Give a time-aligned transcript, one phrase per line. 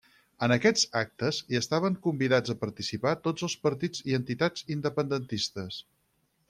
[0.45, 5.83] En aquests actes hi estaven convidats a participar tots els partits i entitats independentistes.